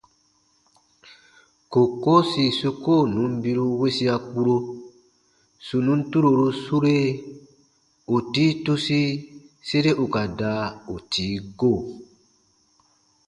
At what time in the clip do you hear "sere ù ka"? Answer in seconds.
9.67-10.23